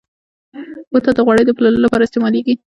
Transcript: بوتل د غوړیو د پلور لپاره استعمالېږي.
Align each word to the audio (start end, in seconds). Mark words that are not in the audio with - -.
بوتل 0.91 1.13
د 1.15 1.19
غوړیو 1.25 1.47
د 1.47 1.51
پلور 1.57 1.73
لپاره 1.85 2.05
استعمالېږي. 2.05 2.53